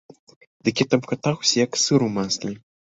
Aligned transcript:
Дык 0.69 0.75
я 0.85 0.89
там 0.95 1.01
катаўся 1.13 1.55
як 1.65 1.71
сыр 1.85 2.09
у 2.11 2.13
масле. 2.19 2.61